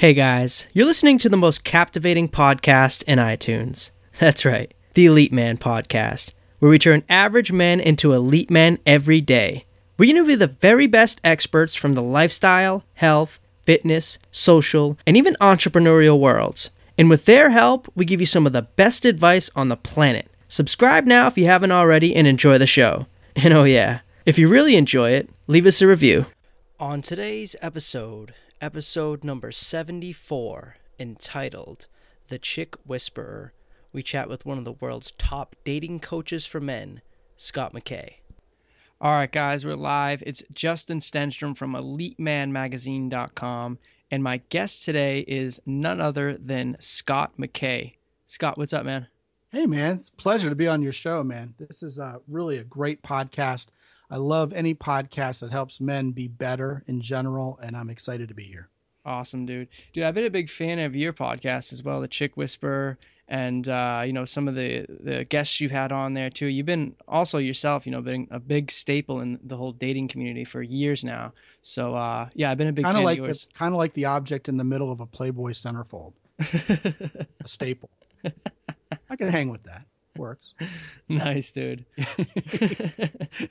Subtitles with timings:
[0.00, 3.90] Hey guys, you're listening to the most captivating podcast in iTunes.
[4.18, 9.20] That's right, the Elite Man Podcast, where we turn average men into elite men every
[9.20, 9.66] day.
[9.98, 16.18] We interview the very best experts from the lifestyle, health, fitness, social, and even entrepreneurial
[16.18, 16.70] worlds.
[16.96, 20.30] And with their help, we give you some of the best advice on the planet.
[20.48, 23.04] Subscribe now if you haven't already and enjoy the show.
[23.36, 26.24] And oh, yeah, if you really enjoy it, leave us a review.
[26.78, 31.86] On today's episode, episode number 74, entitled
[32.28, 33.54] The Chick Whisperer,
[33.92, 37.00] we chat with one of the world's top dating coaches for men,
[37.36, 38.16] Scott McKay.
[39.00, 40.22] All right, guys, we're live.
[40.26, 43.78] It's Justin Stenstrom from EliteManMagazine.com,
[44.10, 47.94] and my guest today is none other than Scott McKay.
[48.26, 49.06] Scott, what's up, man?
[49.50, 51.54] Hey, man, it's a pleasure to be on your show, man.
[51.58, 53.68] This is uh, really a great podcast.
[54.10, 58.34] I love any podcast that helps men be better in general, and I'm excited to
[58.34, 58.68] be here.
[59.04, 59.68] Awesome, dude.
[59.92, 63.68] Dude, I've been a big fan of your podcast as well, the Chick Whisperer, and
[63.68, 66.46] uh, you know some of the the guests you've had on there too.
[66.46, 70.44] You've been also yourself, you know, been a big staple in the whole dating community
[70.44, 71.32] for years now.
[71.62, 73.48] So uh, yeah, I've been a big like of yours.
[73.54, 77.90] Kind of like the object in the middle of a Playboy centerfold, a staple.
[79.08, 79.86] I can hang with that.
[80.20, 80.52] Works.
[81.08, 81.86] nice, dude.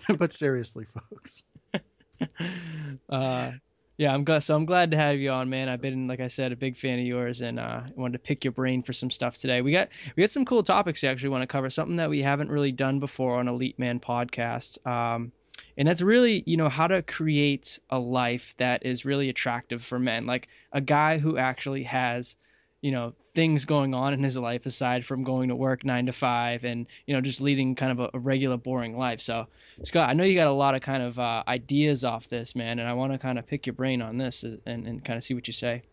[0.20, 1.42] but seriously, folks.
[3.09, 3.52] uh,
[3.98, 4.44] yeah, I'm glad.
[4.44, 5.67] So I'm glad to have you on, man.
[5.67, 8.45] I've been, like I said, a big fan of yours, and uh, wanted to pick
[8.45, 9.62] your brain for some stuff today.
[9.64, 11.72] We got we got some cool topics you actually want to cover.
[11.72, 14.86] Something that we haven't really done before on Elite Man podcast.
[14.86, 15.31] Um,
[15.75, 19.97] and that's really you know how to create a life that is really attractive for
[19.97, 22.36] men like a guy who actually has
[22.81, 26.11] you know things going on in his life aside from going to work nine to
[26.11, 29.22] five and you know just leading kind of a, a regular boring life.
[29.22, 29.47] So
[29.83, 32.80] scott i know you got a lot of kind of uh, ideas off this man
[32.80, 35.23] and i want to kind of pick your brain on this and, and kind of
[35.23, 35.83] see what you say.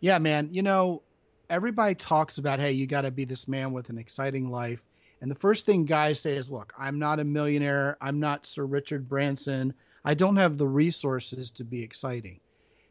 [0.00, 1.02] Yeah man you know
[1.48, 4.82] everybody talks about hey you got to be this man with an exciting life.
[5.22, 7.96] And the first thing guys say is look i'm not a millionaire.
[8.00, 9.74] I'm not sir richard branson.
[10.04, 12.40] I don't have the resources to be exciting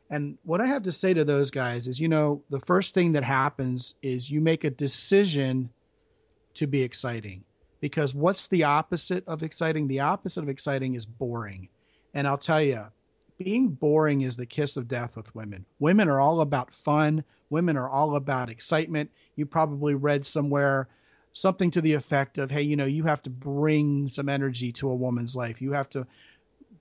[0.10, 3.14] and what I have to say to those guys is, you know, the first thing
[3.14, 5.70] that happens is you make a decision
[6.56, 7.44] to be exciting.
[7.82, 9.88] Because what's the opposite of exciting?
[9.88, 11.70] The opposite of exciting is boring.
[12.14, 12.86] And I'll tell you,
[13.38, 15.66] being boring is the kiss of death with women.
[15.80, 19.12] Women are all about fun, women are all about excitement.
[19.36, 20.88] You probably read somewhere
[21.34, 24.90] something to the effect of, hey, you know, you have to bring some energy to
[24.90, 25.62] a woman's life.
[25.62, 26.08] You have to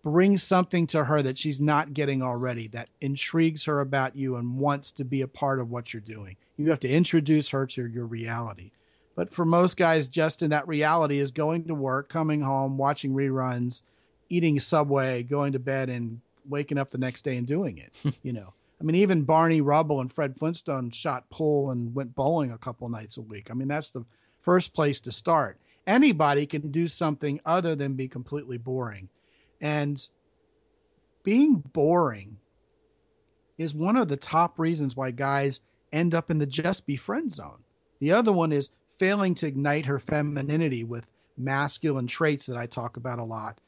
[0.04, 4.58] bring something to her that she's not getting already that intrigues her about you and
[4.58, 6.36] wants to be a part of what you're doing.
[6.58, 8.70] You have to introduce her to your reality.
[9.16, 13.82] But for most guys, Justin, that reality is going to work, coming home, watching reruns,
[14.28, 17.92] eating Subway, going to bed, and waking up the next day and doing it.
[18.22, 22.50] you know, I mean, even Barney Rubble and Fred Flintstone shot pool and went bowling
[22.50, 23.50] a couple nights a week.
[23.50, 24.04] I mean, that's the
[24.42, 25.58] first place to start.
[25.86, 29.08] Anybody can do something other than be completely boring.
[29.64, 30.06] And
[31.22, 32.36] being boring
[33.56, 35.60] is one of the top reasons why guys
[35.90, 37.64] end up in the just be friend zone.
[37.98, 41.06] The other one is failing to ignite her femininity with
[41.38, 43.58] masculine traits that I talk about a lot.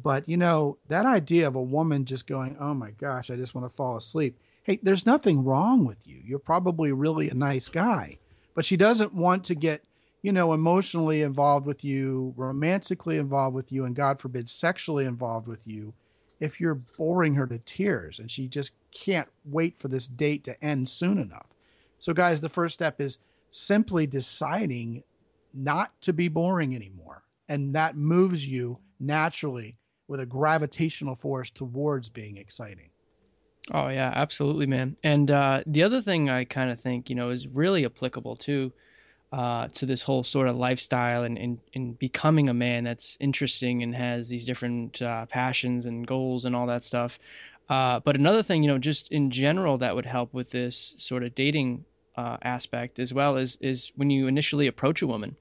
[0.00, 3.52] But you know, that idea of a woman just going, "Oh my gosh, I just
[3.52, 6.22] want to fall asleep." Hey, there's nothing wrong with you.
[6.24, 8.18] You're probably really a nice guy.
[8.54, 9.82] But she doesn't want to get
[10.22, 15.46] you know, emotionally involved with you, romantically involved with you, and God forbid, sexually involved
[15.46, 15.94] with you,
[16.40, 20.64] if you're boring her to tears and she just can't wait for this date to
[20.64, 21.46] end soon enough.
[21.98, 23.18] So, guys, the first step is
[23.50, 25.02] simply deciding
[25.52, 27.22] not to be boring anymore.
[27.48, 29.76] And that moves you naturally
[30.08, 32.90] with a gravitational force towards being exciting.
[33.72, 34.96] Oh, yeah, absolutely, man.
[35.04, 38.72] And uh, the other thing I kind of think, you know, is really applicable too
[39.32, 43.82] uh, to this whole sort of lifestyle and, and, and becoming a man that's interesting
[43.82, 47.18] and has these different uh, passions and goals and all that stuff.
[47.68, 51.22] Uh, but another thing, you know, just in general, that would help with this sort
[51.22, 51.84] of dating
[52.16, 55.36] uh, aspect as well is is when you initially approach a woman,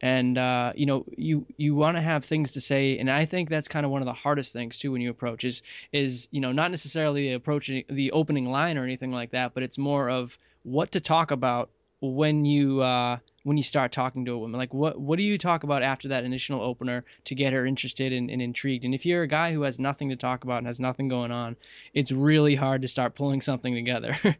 [0.00, 3.50] and uh, you know you you want to have things to say, and I think
[3.50, 5.62] that's kind of one of the hardest things too when you approach is
[5.92, 9.76] is you know not necessarily approaching the opening line or anything like that, but it's
[9.76, 14.38] more of what to talk about when you uh, when you start talking to a
[14.38, 14.58] woman?
[14.58, 18.12] Like, what what do you talk about after that initial opener to get her interested
[18.12, 18.84] and, and intrigued?
[18.84, 21.30] And if you're a guy who has nothing to talk about and has nothing going
[21.30, 21.56] on,
[21.94, 24.16] it's really hard to start pulling something together.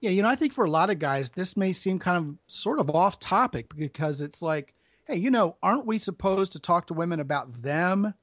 [0.00, 2.36] yeah, you know, I think for a lot of guys, this may seem kind of
[2.48, 4.74] sort of off topic because it's like,
[5.04, 8.14] hey, you know, aren't we supposed to talk to women about them?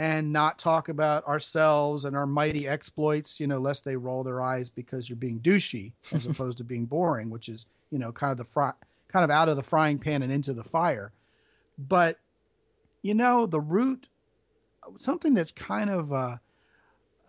[0.00, 4.40] and not talk about ourselves and our mighty exploits, you know, lest they roll their
[4.40, 8.32] eyes because you're being douchey as opposed to being boring, which is, you know, kind
[8.32, 8.72] of the fry,
[9.08, 11.12] kind of out of the frying pan and into the fire.
[11.78, 12.18] But,
[13.02, 14.08] you know, the root,
[14.98, 16.36] something that's kind of, uh,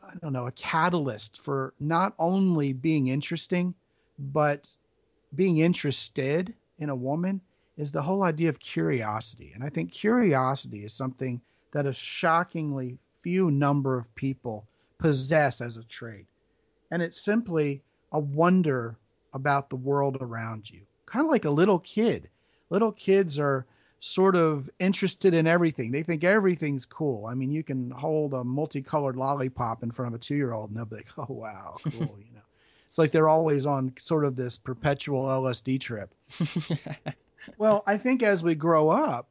[0.03, 3.73] I don't know, a catalyst for not only being interesting,
[4.19, 4.67] but
[5.35, 7.41] being interested in a woman
[7.77, 9.51] is the whole idea of curiosity.
[9.55, 11.41] And I think curiosity is something
[11.71, 14.67] that a shockingly few number of people
[14.97, 16.25] possess as a trait.
[16.91, 17.81] And it's simply
[18.11, 18.97] a wonder
[19.33, 22.29] about the world around you, kind of like a little kid.
[22.69, 23.65] Little kids are
[23.99, 25.91] sort of interested in everything.
[25.91, 27.27] They think everything's cool.
[27.27, 30.69] I mean, you can hold a multicolored lollipop in front of a two year old
[30.69, 32.41] and they'll be like, oh, wow, cool, you know.
[32.89, 36.13] It's like they're always on sort of this perpetual LSD trip.
[37.57, 39.29] well, I think as we grow up,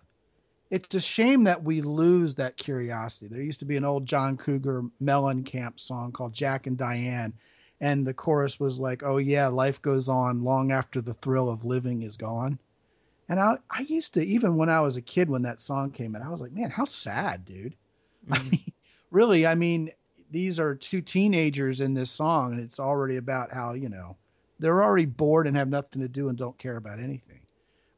[0.70, 3.29] it's a shame that we lose that curiosity.
[3.29, 7.35] There used to be an old John Cougar Mellencamp song called Jack and Diane,
[7.80, 11.64] and the chorus was like, "Oh yeah, life goes on long after the thrill of
[11.64, 12.58] living is gone."
[13.28, 16.14] And I, I used to even when I was a kid when that song came
[16.14, 17.76] out, I was like, "Man, how sad, dude."
[18.28, 18.36] Mm.
[18.36, 18.72] I mean,
[19.10, 19.92] really, I mean,
[20.30, 24.16] these are two teenagers in this song, and it's already about how you know
[24.58, 27.40] they're already bored and have nothing to do and don't care about anything.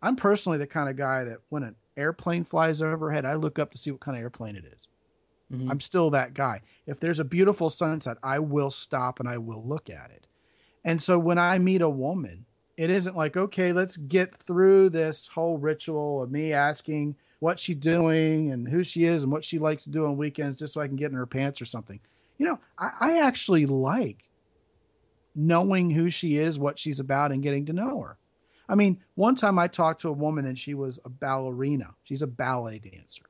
[0.00, 3.70] I'm personally the kind of guy that when an airplane flies overhead, I look up
[3.72, 4.88] to see what kind of airplane it is.
[5.52, 5.70] Mm-hmm.
[5.70, 6.62] I'm still that guy.
[6.86, 10.26] If there's a beautiful sunset, I will stop and I will look at it.
[10.84, 12.44] And so when I meet a woman,
[12.76, 17.76] it isn't like, okay, let's get through this whole ritual of me asking what she's
[17.76, 20.80] doing and who she is and what she likes to do on weekends just so
[20.80, 22.00] I can get in her pants or something.
[22.38, 24.28] You know, I, I actually like
[25.34, 28.16] knowing who she is, what she's about, and getting to know her.
[28.68, 31.94] I mean, one time I talked to a woman and she was a ballerina.
[32.04, 33.24] She's a ballet dancer.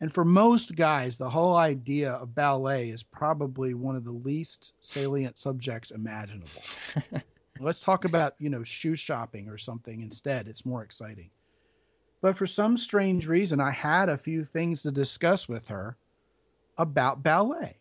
[0.00, 4.72] And for most guys, the whole idea of ballet is probably one of the least
[4.80, 6.62] salient subjects imaginable.
[7.60, 10.48] Let's talk about, you know, shoe shopping or something instead.
[10.48, 11.28] It's more exciting.
[12.22, 15.96] But for some strange reason, I had a few things to discuss with her
[16.78, 17.76] about ballet.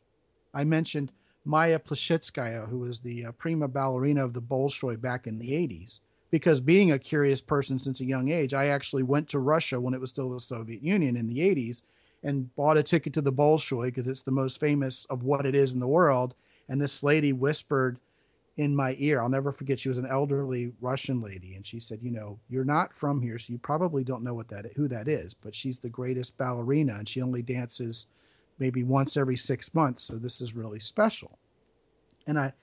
[0.53, 1.13] I mentioned
[1.45, 5.99] Maya Plisetskaya, who was the uh, prima ballerina of the Bolshoi back in the 80s
[6.31, 9.93] because being a curious person since a young age, I actually went to Russia when
[9.93, 11.81] it was still the Soviet Union in the 80s
[12.23, 15.55] and bought a ticket to the Bolshoi because it's the most famous of what it
[15.55, 16.35] is in the world.
[16.67, 17.99] And this lady whispered
[18.57, 21.55] in my ear, I'll never forget, she was an elderly Russian lady.
[21.55, 24.49] And she said, You know, you're not from here, so you probably don't know what
[24.49, 28.07] that who that is, but she's the greatest ballerina and she only dances
[28.59, 30.03] maybe once every six months.
[30.03, 31.39] So this is really special.
[32.27, 32.53] And I,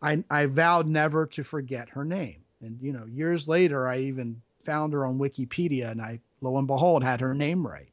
[0.00, 2.42] I, I vowed never to forget her name.
[2.62, 6.66] And you know, years later, I even found her on Wikipedia, and I, lo and
[6.66, 7.91] behold, had her name right.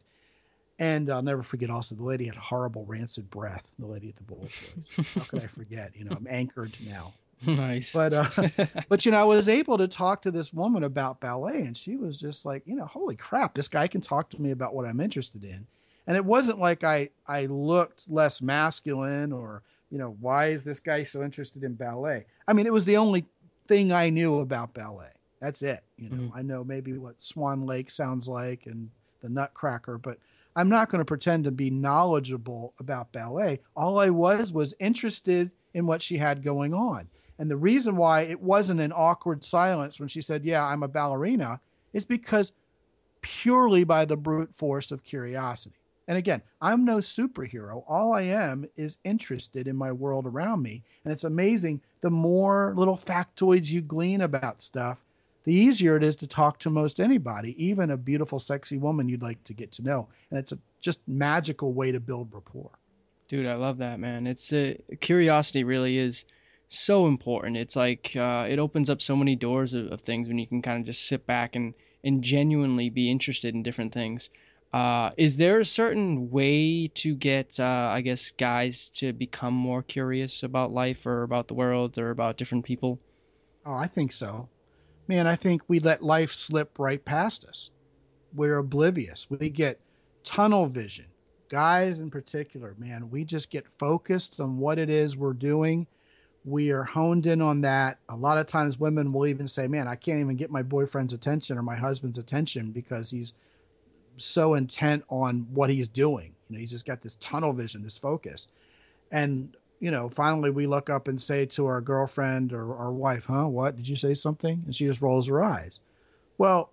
[0.79, 1.69] And I'll never forget.
[1.69, 3.69] Also, the lady had horrible rancid breath.
[3.79, 4.47] The lady at the bowl
[4.95, 5.91] How could I forget?
[5.95, 7.13] You know, I'm anchored now.
[7.45, 7.93] Nice.
[7.93, 8.29] But uh,
[8.89, 11.97] but you know, I was able to talk to this woman about ballet, and she
[11.97, 14.85] was just like, you know, holy crap, this guy can talk to me about what
[14.85, 15.67] I'm interested in.
[16.07, 20.79] And it wasn't like I I looked less masculine or you know, why is this
[20.79, 22.25] guy so interested in ballet?
[22.47, 23.25] I mean, it was the only
[23.67, 25.09] thing I knew about ballet.
[25.41, 25.81] That's it.
[25.97, 26.37] You know, mm-hmm.
[26.37, 28.89] I know maybe what Swan Lake sounds like and
[29.21, 30.17] the Nutcracker, but
[30.55, 33.59] I'm not going to pretend to be knowledgeable about ballet.
[33.75, 37.07] All I was was interested in what she had going on.
[37.37, 40.87] And the reason why it wasn't an awkward silence when she said, Yeah, I'm a
[40.87, 41.61] ballerina,
[41.93, 42.51] is because
[43.21, 45.75] purely by the brute force of curiosity.
[46.07, 47.83] And again, I'm no superhero.
[47.87, 50.83] All I am is interested in my world around me.
[51.03, 55.05] And it's amazing the more little factoids you glean about stuff,
[55.43, 59.21] the easier it is to talk to most anybody, even a beautiful, sexy woman you'd
[59.21, 60.07] like to get to know.
[60.29, 62.71] And it's a just magical way to build rapport.
[63.27, 64.27] Dude, I love that, man.
[64.27, 66.25] It's a, curiosity really is
[66.67, 67.57] so important.
[67.57, 70.61] It's like uh, it opens up so many doors of, of things when you can
[70.61, 74.29] kind of just sit back and, and genuinely be interested in different things.
[74.71, 79.81] Uh, is there a certain way to get, uh, I guess, guys to become more
[79.81, 82.99] curious about life or about the world or about different people?
[83.65, 84.47] Oh, I think so.
[85.09, 87.71] Man, I think we let life slip right past us.
[88.35, 89.25] We're oblivious.
[89.27, 89.79] We get
[90.23, 91.07] tunnel vision.
[91.49, 95.87] Guys in particular, man, we just get focused on what it is we're doing.
[96.45, 97.97] We are honed in on that.
[98.09, 101.13] A lot of times women will even say, Man, I can't even get my boyfriend's
[101.13, 103.33] attention or my husband's attention because he's
[104.17, 106.35] so intent on what he's doing.
[106.49, 108.47] You know, he's just got this tunnel vision, this focus.
[109.11, 113.25] And, you know, finally we look up and say to our girlfriend or our wife,
[113.25, 113.77] huh, what?
[113.77, 114.61] Did you say something?
[114.65, 115.79] And she just rolls her eyes.
[116.37, 116.71] Well,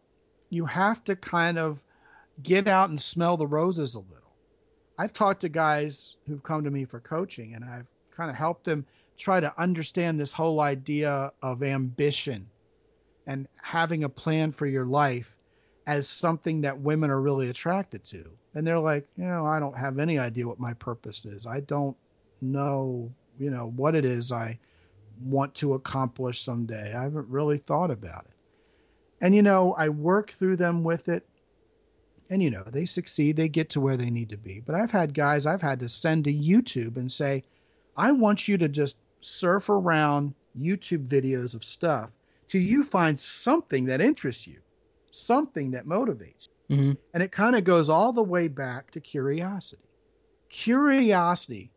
[0.51, 1.83] you have to kind of
[2.43, 4.35] get out and smell the roses a little.
[4.99, 8.65] I've talked to guys who've come to me for coaching and I've kind of helped
[8.65, 8.85] them
[9.17, 12.49] try to understand this whole idea of ambition
[13.27, 15.37] and having a plan for your life
[15.87, 18.29] as something that women are really attracted to.
[18.55, 21.47] And they're like, you know, I don't have any idea what my purpose is.
[21.47, 21.97] I don't
[22.41, 24.59] know, you know, what it is I
[25.21, 26.95] want to accomplish someday.
[26.95, 28.37] I haven't really thought about it.
[29.21, 31.27] And, you know, I work through them with it.
[32.29, 34.61] And, you know, they succeed, they get to where they need to be.
[34.61, 37.45] But I've had guys I've had to send to YouTube and say,
[37.97, 42.11] I want you to just surf around YouTube videos of stuff
[42.49, 44.59] till you find something that interests you,
[45.11, 46.77] something that motivates you.
[46.77, 46.93] Mm-hmm.
[47.15, 49.83] And it kind of goes all the way back to curiosity.
[50.49, 51.71] Curiosity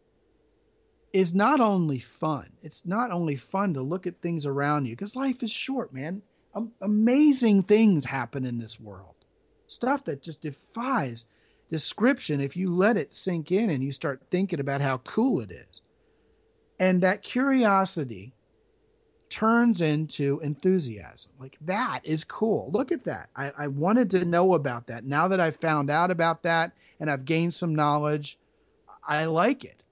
[1.14, 5.16] is not only fun, it's not only fun to look at things around you because
[5.16, 6.22] life is short, man.
[6.54, 9.16] Um, amazing things happen in this world.
[9.68, 11.26] Stuff that just defies
[11.70, 15.52] description if you let it sink in and you start thinking about how cool it
[15.52, 15.82] is.
[16.80, 18.34] And that curiosity
[19.30, 21.32] turns into enthusiasm.
[21.40, 22.70] Like that is cool.
[22.74, 23.30] Look at that.
[23.36, 25.06] I, I wanted to know about that.
[25.06, 28.40] Now that I've found out about that and I've gained some knowledge,
[29.08, 29.84] I like it.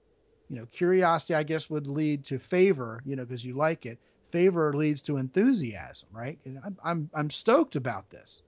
[0.48, 3.98] You know, curiosity, I guess, would lead to favor, you know, because you like it.
[4.30, 6.38] Favor leads to enthusiasm, right?
[6.64, 8.42] I'm, I'm, I'm stoked about this.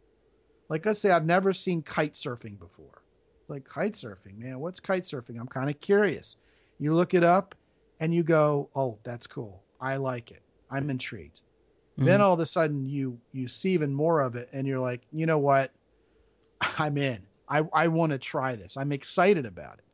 [0.68, 3.02] Like, let's say I've never seen kite surfing before.
[3.48, 5.38] Like, kite surfing, man, what's kite surfing?
[5.40, 6.36] I'm kind of curious.
[6.78, 7.54] You look it up
[7.98, 9.62] and you go, oh, that's cool.
[9.80, 10.42] I like it.
[10.70, 11.40] I'm intrigued.
[11.96, 12.04] Mm-hmm.
[12.04, 15.02] Then all of a sudden you you see even more of it and you're like,
[15.12, 15.72] you know what?
[16.60, 17.26] I'm in.
[17.48, 18.76] I, I want to try this.
[18.76, 19.84] I'm excited about it.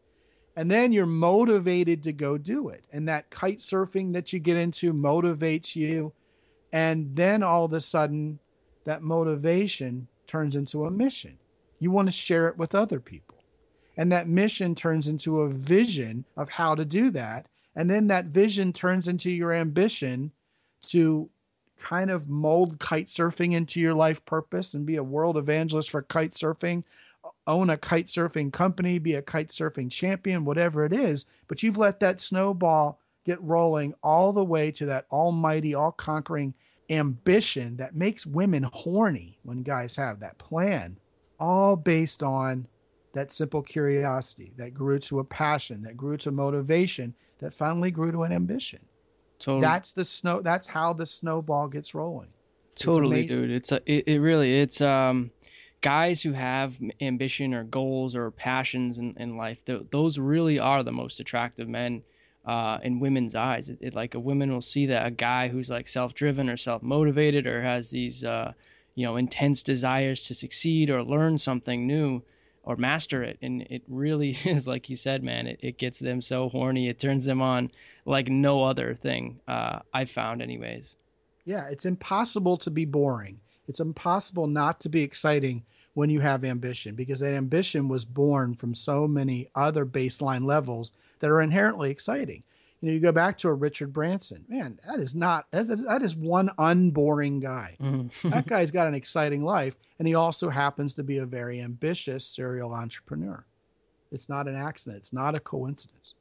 [0.56, 2.84] And then you're motivated to go do it.
[2.92, 6.12] And that kite surfing that you get into motivates you.
[6.72, 8.38] And then all of a sudden,
[8.84, 11.38] that motivation turns into a mission.
[11.78, 13.36] You want to share it with other people.
[13.98, 17.46] And that mission turns into a vision of how to do that.
[17.74, 20.32] And then that vision turns into your ambition
[20.88, 21.28] to
[21.78, 26.02] kind of mold kite surfing into your life purpose and be a world evangelist for
[26.02, 26.82] kite surfing,
[27.46, 31.26] own a kite surfing company, be a kite surfing champion, whatever it is.
[31.48, 36.54] But you've let that snowball get rolling all the way to that almighty, all conquering
[36.90, 40.96] ambition that makes women horny when guys have that plan,
[41.40, 42.66] all based on
[43.12, 48.12] that simple curiosity that grew to a passion, that grew to motivation, that finally grew
[48.12, 48.80] to an ambition.
[49.38, 49.62] Totally.
[49.62, 50.40] That's the snow.
[50.40, 52.28] That's how the snowball gets rolling.
[52.74, 53.50] Totally, dude.
[53.50, 55.30] It's a, it, it really it's um
[55.80, 59.64] guys who have ambition or goals or passions in, in life.
[59.64, 62.02] Th- those really are the most attractive men
[62.44, 63.70] uh, in women's eyes.
[63.70, 67.46] It, it, like a woman will see that a guy who's like self-driven or self-motivated
[67.46, 68.52] or has these uh,
[68.94, 72.22] you know intense desires to succeed or learn something new
[72.66, 73.38] or master it.
[73.40, 76.88] And it really is, like you said, man, it, it gets them so horny.
[76.88, 77.70] It turns them on
[78.04, 80.96] like no other thing uh, I've found, anyways.
[81.44, 83.40] Yeah, it's impossible to be boring.
[83.68, 88.54] It's impossible not to be exciting when you have ambition because that ambition was born
[88.54, 92.44] from so many other baseline levels that are inherently exciting.
[92.80, 94.44] You know, you go back to a Richard Branson.
[94.48, 97.76] Man, that is not that is one unboring guy.
[97.80, 98.28] Mm-hmm.
[98.28, 102.26] that guy's got an exciting life, and he also happens to be a very ambitious
[102.26, 103.44] serial entrepreneur.
[104.12, 104.98] It's not an accident.
[104.98, 106.14] It's not a coincidence.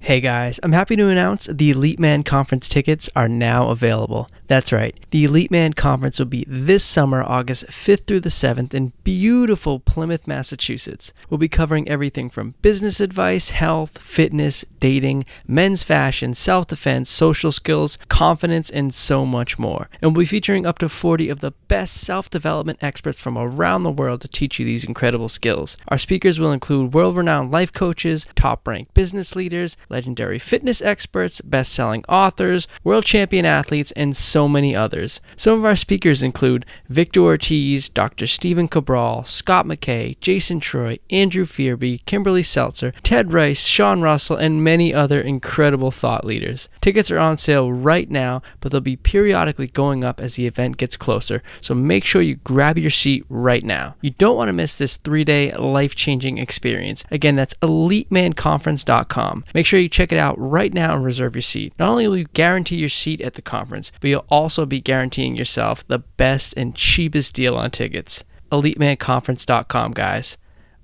[0.00, 4.30] Hey guys, I'm happy to announce the Elite Man Conference tickets are now available.
[4.46, 8.72] That's right, the Elite Man Conference will be this summer, August 5th through the 7th,
[8.72, 11.12] in beautiful Plymouth, Massachusetts.
[11.28, 17.52] We'll be covering everything from business advice, health, fitness, dating, men's fashion, self defense, social
[17.52, 19.90] skills, confidence, and so much more.
[20.00, 23.82] And we'll be featuring up to 40 of the best self development experts from around
[23.82, 25.76] the world to teach you these incredible skills.
[25.88, 31.40] Our speakers will include world renowned life coaches, top ranked business leaders, legendary fitness experts,
[31.40, 35.20] best selling authors, world champion athletes, and so many others.
[35.36, 38.26] Some of our speakers include Victor Ortiz, Dr.
[38.26, 44.64] Stephen Cabral, Scott McKay, Jason Troy, Andrew Fearby, Kimberly Seltzer, Ted Rice, Sean Russell, and
[44.64, 46.68] many other incredible thought leaders.
[46.80, 50.76] Tickets are on sale right now, but they'll be periodically going up as the event
[50.76, 53.94] gets closer, so make sure you grab your seat right now.
[54.00, 57.04] You don't want to miss this three day life changing experience.
[57.10, 59.44] Again, that's elitemanconference.com.
[59.54, 61.72] Make sure you check it out right now and reserve your seat.
[61.78, 65.36] Not only will you guarantee your seat at the conference, but you'll also be guaranteeing
[65.36, 68.24] yourself the best and cheapest deal on tickets.
[68.50, 70.38] EliteManConference.com, guys.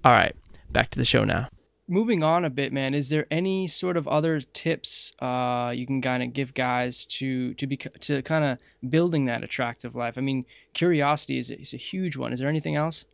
[0.05, 0.35] All right,
[0.71, 1.49] back to the show now.
[1.87, 2.95] Moving on a bit, man.
[2.95, 7.53] Is there any sort of other tips uh, you can kind of give guys to
[7.55, 10.17] to be to kind of building that attractive life?
[10.17, 12.33] I mean, curiosity is is a huge one.
[12.33, 13.05] Is there anything else?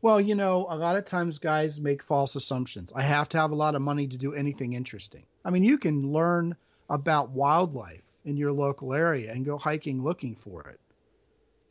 [0.00, 2.92] Well, you know, a lot of times guys make false assumptions.
[2.94, 5.24] I have to have a lot of money to do anything interesting.
[5.44, 6.54] I mean, you can learn
[6.88, 10.80] about wildlife in your local area and go hiking looking for it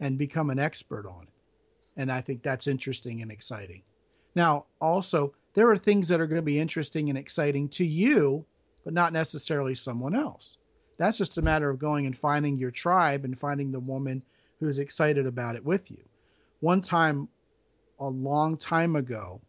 [0.02, 1.34] and become an expert on it.
[1.96, 3.82] And I think that's interesting and exciting.
[4.36, 8.46] Now, also, there are things that are going to be interesting and exciting to you,
[8.84, 10.58] but not necessarily someone else.
[10.98, 14.22] That's just a matter of going and finding your tribe and finding the woman
[14.60, 16.04] who's excited about it with you.
[16.60, 17.30] One time,
[18.00, 19.42] a long time ago,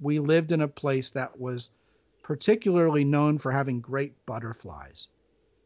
[0.00, 1.70] we lived in a place that was
[2.22, 5.08] particularly known for having great butterflies.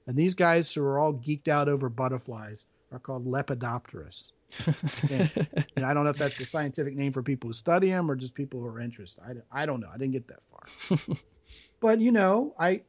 [0.07, 4.33] And these guys who are all geeked out over butterflies are called Lepidopterists.
[5.11, 5.31] and,
[5.77, 8.17] and, I don't know if that's the scientific name for people who study them or
[8.17, 9.23] just people who are interested.
[9.53, 9.89] I, I don't know.
[9.93, 11.17] I didn't get that far.
[11.81, 12.83] but you know, I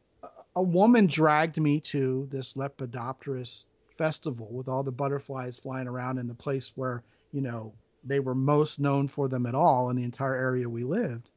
[0.55, 3.65] a woman dragged me to this Lepidopterist
[3.97, 8.35] festival with all the butterflies flying around in the place where you know they were
[8.35, 11.29] most known for them at all in the entire area we lived.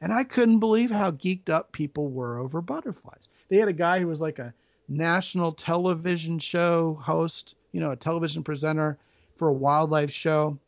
[0.00, 3.28] And I couldn't believe how geeked up people were over butterflies.
[3.48, 4.54] They had a guy who was like a
[4.88, 8.98] national television show host, you know, a television presenter
[9.36, 10.58] for a wildlife show,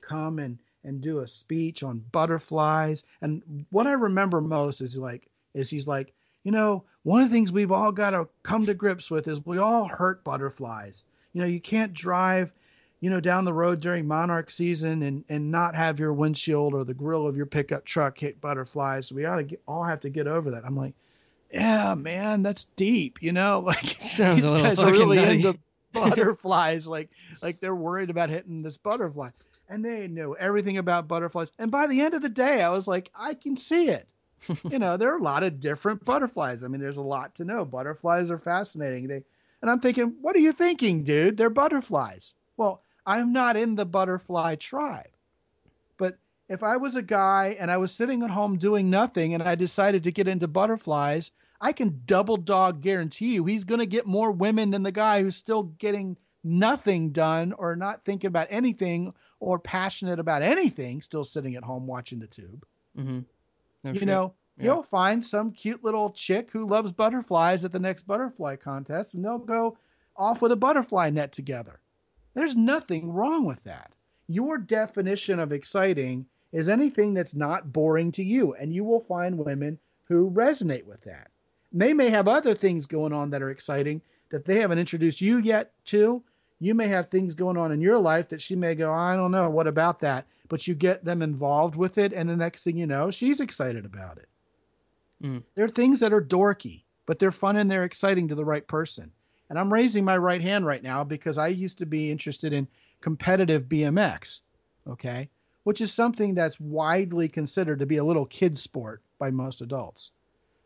[0.00, 3.02] come and and do a speech on butterflies.
[3.20, 7.34] And what I remember most is like is he's like, you know, one of the
[7.34, 11.04] things we've all got to come to grips with is we all hurt butterflies.
[11.32, 12.52] You know, you can't drive,
[13.00, 16.84] you know, down the road during monarch season and and not have your windshield or
[16.84, 19.10] the grill of your pickup truck hit butterflies.
[19.10, 20.64] We ought to get, all have to get over that.
[20.64, 20.94] I'm like,
[21.52, 23.22] yeah, man, that's deep.
[23.22, 25.36] You know, like sounds a little fucking really nutty.
[25.36, 25.58] into
[25.92, 26.86] butterflies.
[26.86, 27.10] like
[27.42, 29.30] like they're worried about hitting this butterfly,
[29.68, 31.50] and they know everything about butterflies.
[31.58, 34.06] And by the end of the day, I was like, I can see it.
[34.70, 36.64] you know, there are a lot of different butterflies.
[36.64, 37.64] I mean, there's a lot to know.
[37.64, 39.06] Butterflies are fascinating.
[39.06, 39.22] They,
[39.60, 41.36] and I'm thinking, what are you thinking, dude?
[41.36, 42.32] They're butterflies.
[42.56, 45.10] Well, I'm not in the butterfly tribe.
[45.96, 49.42] But if I was a guy and I was sitting at home doing nothing and
[49.42, 51.30] I decided to get into butterflies,
[51.60, 55.22] I can double dog guarantee you he's going to get more women than the guy
[55.22, 61.24] who's still getting nothing done or not thinking about anything or passionate about anything, still
[61.24, 62.64] sitting at home watching the tube.
[62.96, 63.20] Mm-hmm.
[63.84, 64.08] No you shit.
[64.08, 64.64] know, yeah.
[64.64, 69.24] you'll find some cute little chick who loves butterflies at the next butterfly contest, and
[69.24, 69.76] they'll go
[70.16, 71.80] off with a butterfly net together.
[72.34, 73.92] There's nothing wrong with that.
[74.28, 79.38] Your definition of exciting is anything that's not boring to you, and you will find
[79.38, 81.30] women who resonate with that.
[81.72, 85.38] They may have other things going on that are exciting that they haven't introduced you
[85.38, 86.22] yet to.
[86.58, 89.30] You may have things going on in your life that she may go, I don't
[89.30, 90.26] know, what about that?
[90.48, 93.84] But you get them involved with it, and the next thing you know, she's excited
[93.84, 94.28] about it.
[95.22, 95.42] Mm.
[95.54, 98.66] There are things that are dorky, but they're fun and they're exciting to the right
[98.66, 99.12] person.
[99.50, 102.68] And I'm raising my right hand right now because I used to be interested in
[103.00, 104.40] competitive BMX,
[104.88, 105.28] okay,
[105.64, 110.12] which is something that's widely considered to be a little kid sport by most adults.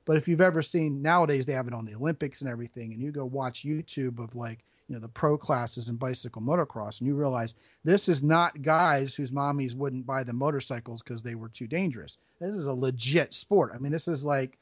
[0.04, 3.00] But if you've ever seen nowadays, they have it on the Olympics and everything, and
[3.00, 7.08] you go watch YouTube of like, you know, the pro classes in bicycle motocross, and
[7.08, 11.48] you realize this is not guys whose mommies wouldn't buy them motorcycles because they were
[11.48, 12.18] too dangerous.
[12.38, 13.72] This is a legit sport.
[13.74, 14.58] I mean, this is like,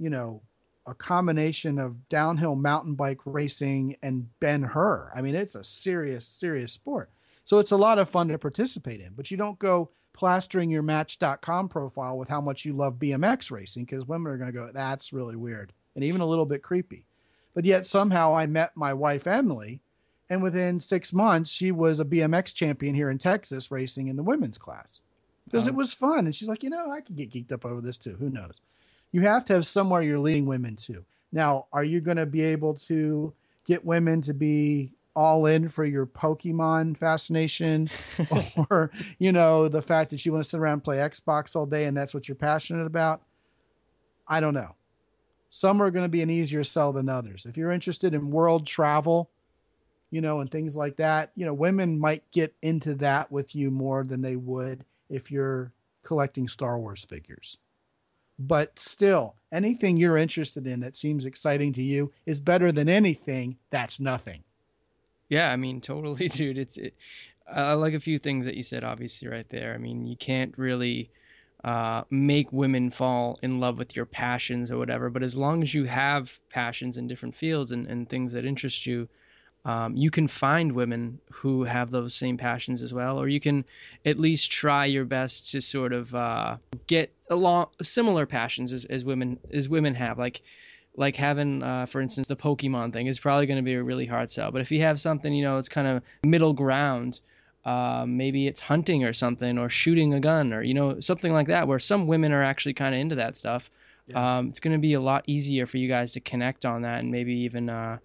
[0.00, 0.40] you know,
[0.88, 5.12] a combination of downhill mountain bike racing and Ben Hur.
[5.14, 7.10] I mean, it's a serious, serious sport.
[7.44, 10.82] So it's a lot of fun to participate in, but you don't go plastering your
[10.82, 14.70] match.com profile with how much you love BMX racing because women are going to go,
[14.72, 17.04] that's really weird and even a little bit creepy.
[17.54, 19.80] But yet somehow I met my wife, Emily,
[20.30, 24.22] and within six months, she was a BMX champion here in Texas racing in the
[24.22, 25.00] women's class
[25.44, 25.70] because oh.
[25.70, 26.26] it was fun.
[26.26, 28.16] And she's like, you know, I could get geeked up over this too.
[28.18, 28.60] Who knows?
[29.12, 31.04] You have to have somewhere you're leading women to.
[31.32, 33.32] Now, are you going to be able to
[33.66, 37.88] get women to be all in for your Pokemon fascination
[38.70, 41.66] or, you know, the fact that you want to sit around and play Xbox all
[41.66, 43.22] day and that's what you're passionate about.
[44.26, 44.74] I don't know.
[45.50, 47.46] Some are going to be an easier sell than others.
[47.46, 49.30] If you're interested in world travel,
[50.10, 53.70] you know, and things like that, you know, women might get into that with you
[53.70, 57.58] more than they would if you're collecting Star Wars figures.
[58.38, 63.56] But still, anything you're interested in that seems exciting to you is better than anything
[63.70, 64.44] that's nothing.
[65.28, 66.58] Yeah, I mean, totally, dude.
[66.58, 66.94] It's it,
[67.52, 69.74] I like a few things that you said, obviously, right there.
[69.74, 71.10] I mean, you can't really
[71.64, 75.74] uh, make women fall in love with your passions or whatever, but as long as
[75.74, 79.08] you have passions in different fields and, and things that interest you,
[79.68, 83.66] um, you can find women who have those same passions as well, or you can
[84.06, 89.04] at least try your best to sort of uh, get along similar passions as, as
[89.04, 90.18] women as women have.
[90.18, 90.40] Like
[90.96, 94.06] like having, uh, for instance, the Pokemon thing is probably going to be a really
[94.06, 94.50] hard sell.
[94.50, 97.20] But if you have something, you know, it's kind of middle ground,
[97.66, 101.48] uh, maybe it's hunting or something, or shooting a gun, or you know something like
[101.48, 103.70] that, where some women are actually kind of into that stuff.
[104.06, 104.38] Yeah.
[104.38, 107.00] Um, it's going to be a lot easier for you guys to connect on that,
[107.00, 107.98] and maybe even uh,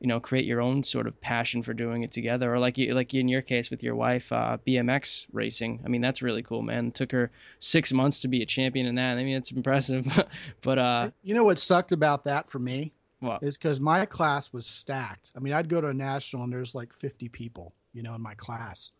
[0.00, 2.94] you know create your own sort of passion for doing it together, or like you,
[2.94, 5.80] like in your case with your wife, uh, BMX racing.
[5.84, 6.88] I mean, that's really cool, man.
[6.88, 9.18] It took her six months to be a champion in that.
[9.18, 10.06] I mean, it's impressive.
[10.62, 12.92] but uh, you know what sucked about that for me?
[13.20, 13.42] What?
[13.42, 15.30] Is because my class was stacked.
[15.36, 18.22] I mean, I'd go to a national and there's like 50 people, you know, in
[18.22, 18.92] my class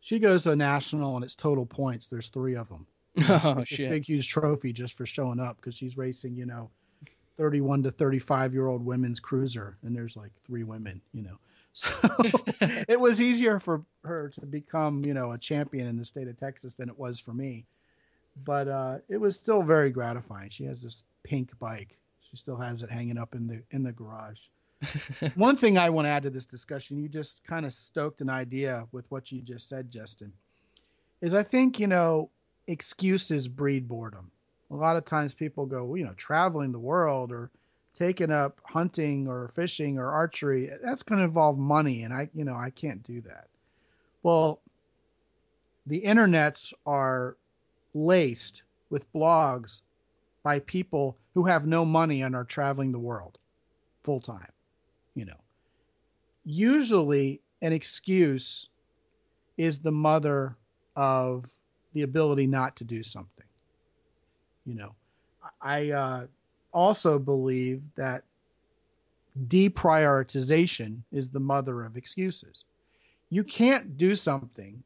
[0.00, 2.08] she goes to a national and it's total points.
[2.08, 2.86] There's three of them.
[3.28, 3.78] oh, it's shit.
[3.78, 6.70] this big, huge trophy just for showing up because she's racing, you know,
[7.40, 11.38] 31 to 35 year old women's cruiser, and there's like three women, you know.
[11.72, 11.88] So
[12.88, 16.36] it was easier for her to become, you know, a champion in the state of
[16.36, 17.64] Texas than it was for me.
[18.44, 20.50] But uh, it was still very gratifying.
[20.50, 21.96] She has this pink bike.
[22.20, 24.40] She still has it hanging up in the in the garage.
[25.36, 28.30] One thing I want to add to this discussion, you just kind of stoked an
[28.30, 30.32] idea with what you just said, Justin,
[31.20, 32.30] is I think, you know,
[32.66, 34.32] excuses breed boredom.
[34.70, 37.50] A lot of times people go, you know, traveling the world or
[37.94, 42.02] taking up hunting or fishing or archery, that's going to involve money.
[42.02, 43.48] And I, you know, I can't do that.
[44.22, 44.60] Well,
[45.86, 47.36] the internets are
[47.94, 49.82] laced with blogs
[50.42, 53.38] by people who have no money and are traveling the world
[54.02, 54.52] full time
[55.14, 55.40] you know.
[56.44, 58.70] Usually, an excuse
[59.58, 60.56] is the mother
[60.96, 61.54] of
[61.92, 63.44] the ability not to do something.
[64.70, 64.94] You know,
[65.60, 66.26] I uh,
[66.72, 68.22] also believe that
[69.48, 72.64] deprioritization is the mother of excuses.
[73.30, 74.80] You can't do something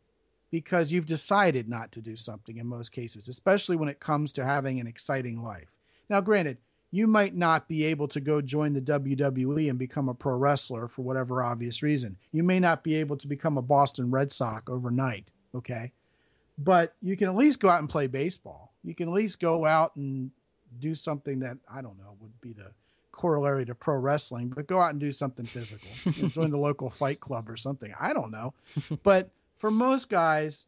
[0.51, 4.45] because you've decided not to do something in most cases, especially when it comes to
[4.45, 5.69] having an exciting life.
[6.09, 6.57] Now, granted,
[6.91, 10.89] you might not be able to go join the WWE and become a pro wrestler
[10.89, 12.17] for whatever obvious reason.
[12.33, 15.93] You may not be able to become a Boston Red Sox overnight, okay?
[16.59, 18.73] But you can at least go out and play baseball.
[18.83, 20.31] You can at least go out and
[20.81, 22.71] do something that I don't know would be the
[23.13, 25.89] corollary to pro wrestling, but go out and do something physical.
[26.29, 27.93] join the local fight club or something.
[27.99, 28.55] I don't know.
[29.03, 30.67] but for most guys,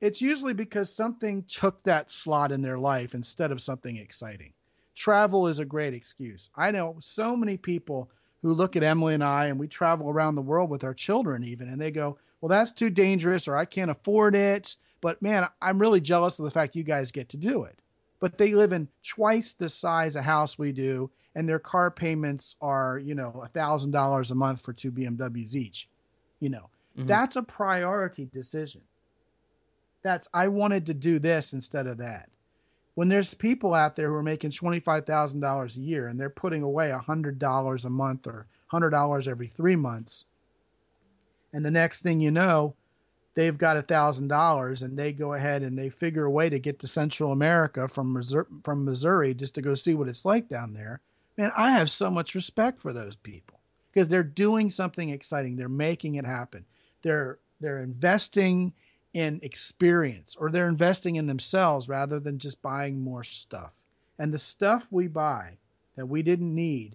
[0.00, 4.52] it's usually because something took that slot in their life instead of something exciting
[5.00, 6.50] travel is a great excuse.
[6.54, 8.10] I know so many people
[8.42, 11.42] who look at Emily and I and we travel around the world with our children
[11.42, 15.46] even and they go, "Well, that's too dangerous or I can't afford it." But man,
[15.62, 17.78] I'm really jealous of the fact you guys get to do it.
[18.20, 22.56] But they live in twice the size of house we do and their car payments
[22.60, 25.88] are, you know, $1,000 a month for two BMWs each.
[26.40, 27.06] You know, mm-hmm.
[27.06, 28.82] that's a priority decision.
[30.02, 32.28] That's I wanted to do this instead of that
[32.94, 36.90] when there's people out there who are making $25,000 a year and they're putting away
[36.90, 40.26] $100 a month or $100 every three months,
[41.52, 42.74] and the next thing you know,
[43.40, 46.78] they've got a $1,000 and they go ahead and they figure a way to get
[46.78, 50.74] to Central America from Missouri, from Missouri just to go see what it's like down
[50.74, 51.00] there.
[51.38, 53.58] Man, I have so much respect for those people
[53.90, 55.56] because they're doing something exciting.
[55.56, 56.66] They're making it happen.
[57.00, 58.74] They're they're investing
[59.14, 63.72] in experience or they're investing in themselves rather than just buying more stuff.
[64.18, 65.56] And the stuff we buy
[65.96, 66.94] that we didn't need,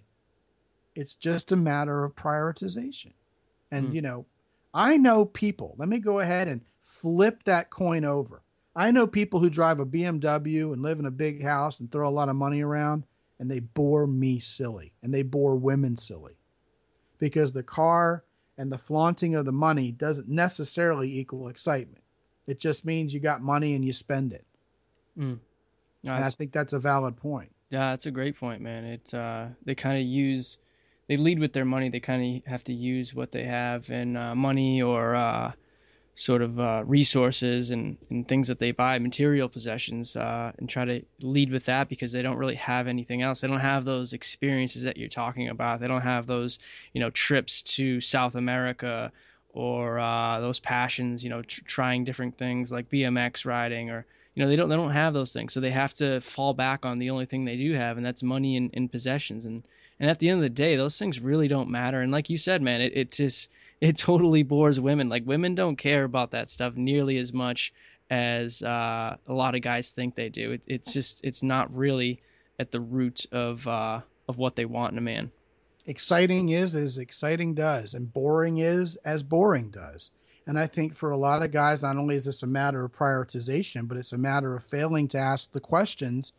[0.94, 3.14] it's just a matter of prioritization.
[3.72, 3.94] And, mm.
[3.94, 4.26] you know,
[4.76, 8.42] I know people, let me go ahead and flip that coin over.
[8.76, 12.06] I know people who drive a BMW and live in a big house and throw
[12.06, 13.06] a lot of money around,
[13.38, 16.36] and they bore me silly and they bore women silly
[17.18, 18.24] because the car
[18.58, 22.04] and the flaunting of the money doesn't necessarily equal excitement.
[22.46, 24.44] It just means you got money and you spend it.
[25.18, 25.38] Mm.
[26.04, 27.50] No, and I think that's a valid point.
[27.70, 28.84] Yeah, that's a great point, man.
[28.84, 30.58] It's uh, they kind of use,
[31.08, 31.88] they lead with their money.
[31.88, 35.52] They kind of have to use what they have and uh, money or uh,
[36.16, 40.84] sort of uh, resources and, and things that they buy, material possessions, uh, and try
[40.84, 43.40] to lead with that because they don't really have anything else.
[43.40, 45.80] They don't have those experiences that you're talking about.
[45.80, 46.58] They don't have those,
[46.94, 49.12] you know, trips to South America
[49.50, 54.42] or uh, those passions, you know, tr- trying different things like BMX riding, or you
[54.42, 56.98] know, they don't they don't have those things, so they have to fall back on
[56.98, 59.46] the only thing they do have, and that's money and, and possessions.
[59.46, 59.64] And
[60.00, 62.00] and at the end of the day, those things really don't matter.
[62.00, 63.48] And like you said, man, it, it just
[63.80, 65.08] it totally bores women.
[65.08, 67.72] Like women don't care about that stuff nearly as much
[68.10, 70.52] as uh, a lot of guys think they do.
[70.52, 72.20] It, it's just it's not really
[72.58, 75.30] at the root of uh, of what they want in a man
[75.86, 80.10] exciting is as exciting does, and boring is as boring does.
[80.46, 82.92] And I think for a lot of guys, not only is this a matter of
[82.92, 86.32] prioritization, but it's a matter of failing to ask the questions,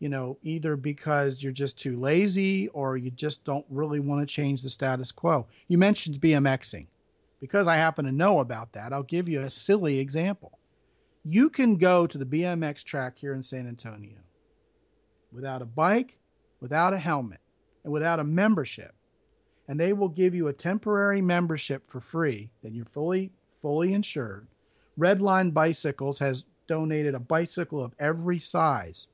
[0.00, 4.34] you know, either because you're just too lazy or you just don't really want to
[4.34, 5.46] change the status quo.
[5.68, 6.86] You mentioned BMXing.
[7.38, 10.58] because I happen to know about that, I'll give you a silly example.
[11.24, 14.18] You can go to the BMX track here in San Antonio
[15.32, 16.18] without a bike,
[16.60, 17.40] without a helmet,
[17.84, 18.94] and without a membership.
[19.68, 23.30] And they will give you a temporary membership for free, then you're fully
[23.62, 24.46] fully insured.
[24.98, 29.06] Redline Bicycles has donated a bicycle of every size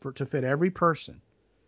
[0.00, 1.20] for to fit every person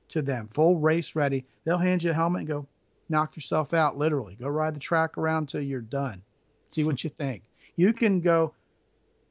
[0.09, 1.45] to them, full race ready.
[1.65, 2.67] They'll hand you a helmet and go,
[3.09, 4.37] knock yourself out, literally.
[4.37, 6.23] Go ride the track around till you're done.
[6.71, 7.43] See what you think.
[7.77, 8.55] You can go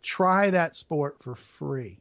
[0.02, 2.00] try that sport for free.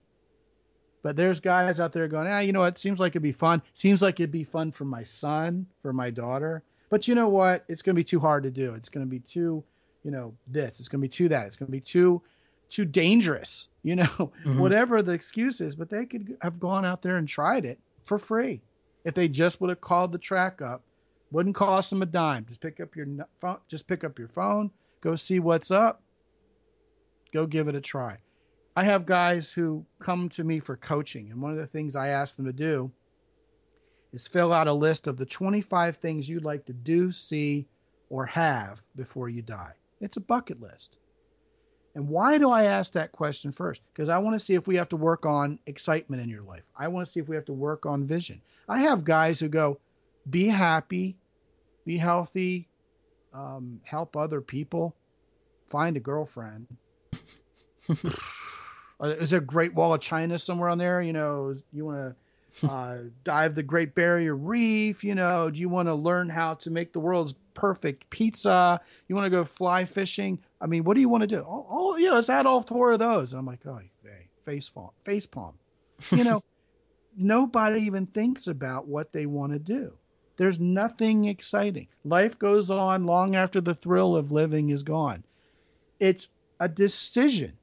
[1.02, 2.78] But there's guys out there going, ah, you know what?
[2.78, 3.62] Seems like it'd be fun.
[3.72, 6.64] Seems like it'd be fun for my son, for my daughter.
[6.90, 7.64] But you know what?
[7.68, 8.74] It's going to be too hard to do.
[8.74, 9.62] It's going to be too,
[10.02, 10.80] you know, this.
[10.80, 11.46] It's going to be too that.
[11.46, 12.22] It's going to be too,
[12.68, 13.68] too dangerous.
[13.82, 14.58] You know, mm-hmm.
[14.58, 15.76] whatever the excuse is.
[15.76, 18.60] But they could have gone out there and tried it for free
[19.04, 20.82] if they just would have called the track up.
[21.32, 22.46] Wouldn't cost them a dime.
[22.46, 23.06] Just pick up your
[23.38, 23.58] phone.
[23.68, 24.70] Just pick up your phone.
[25.00, 26.02] Go see what's up.
[27.32, 28.18] Go give it a try.
[28.76, 32.08] I have guys who come to me for coaching, and one of the things I
[32.08, 32.92] ask them to do
[34.12, 37.66] is fill out a list of the 25 things you'd like to do, see,
[38.10, 39.72] or have before you die.
[40.00, 40.98] It's a bucket list.
[41.96, 43.80] And why do I ask that question first?
[43.90, 46.62] Because I want to see if we have to work on excitement in your life.
[46.76, 48.42] I want to see if we have to work on vision.
[48.68, 49.80] I have guys who go,
[50.28, 51.16] be happy,
[51.86, 52.68] be healthy,
[53.32, 54.94] um, help other people,
[55.68, 56.66] find a girlfriend.
[59.00, 61.00] Is there a Great Wall of China somewhere on there?
[61.00, 62.16] You know, you want to
[62.62, 65.04] uh, dive the Great Barrier Reef?
[65.04, 68.80] You know, do you want to learn how to make the world's perfect pizza?
[69.08, 70.38] You want to go fly fishing?
[70.60, 71.44] I mean, what do you want to do?
[71.46, 73.32] Oh, oh yeah, let's add all four of those.
[73.32, 75.54] And I'm like, oh, hey, face palm, face palm.
[76.10, 76.40] You know,
[77.16, 79.92] nobody even thinks about what they want to do.
[80.36, 81.88] There's nothing exciting.
[82.04, 85.24] Life goes on long after the thrill of living is gone.
[85.98, 86.28] It's
[86.60, 87.56] a decision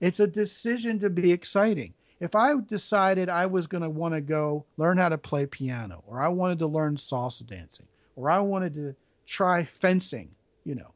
[0.00, 1.94] it's a decision to be exciting.
[2.20, 6.02] If I decided I was going to want to go learn how to play piano,
[6.06, 8.94] or I wanted to learn salsa dancing, or I wanted to
[9.26, 10.30] try fencing,
[10.64, 10.92] you know,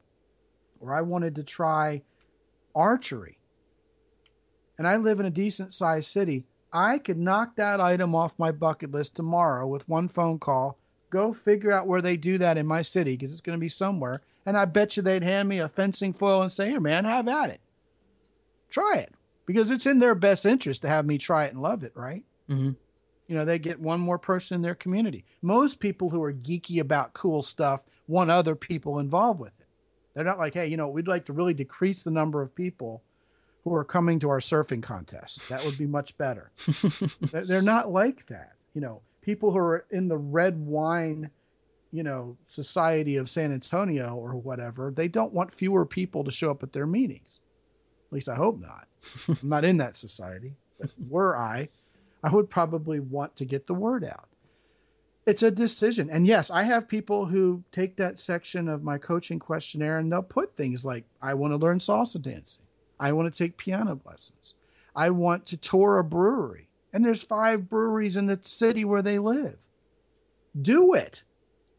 [0.80, 2.02] or I wanted to try
[2.74, 3.38] archery,
[4.78, 8.50] and I live in a decent sized city, I could knock that item off my
[8.50, 10.78] bucket list tomorrow with one phone call,
[11.10, 13.68] go figure out where they do that in my city because it's going to be
[13.68, 14.22] somewhere.
[14.46, 17.28] And I bet you they'd hand me a fencing foil and say, Here, man, have
[17.28, 17.60] at it
[18.72, 19.12] try it
[19.52, 22.24] because it's in their best interest to have me try it and love it, right?
[22.48, 22.70] Mm-hmm.
[23.28, 25.24] You know, they get one more person in their community.
[25.42, 29.66] Most people who are geeky about cool stuff want other people involved with it.
[30.14, 33.02] They're not like, hey, you know, we'd like to really decrease the number of people
[33.64, 35.48] who are coming to our surfing contest.
[35.48, 36.50] That would be much better.
[37.32, 38.52] they're not like that.
[38.74, 41.30] You know, people who are in the red wine,
[41.92, 46.50] you know, society of San Antonio or whatever, they don't want fewer people to show
[46.50, 47.38] up at their meetings.
[48.12, 48.88] At least I hope not.
[49.28, 50.54] I'm not in that society.
[50.78, 51.70] But were I,
[52.22, 54.28] I would probably want to get the word out.
[55.24, 56.10] It's a decision.
[56.10, 60.22] And yes, I have people who take that section of my coaching questionnaire and they'll
[60.22, 62.64] put things like, I want to learn salsa dancing.
[63.00, 64.56] I want to take piano lessons.
[64.94, 66.68] I want to tour a brewery.
[66.92, 69.56] And there's five breweries in the city where they live.
[70.60, 71.22] Do it.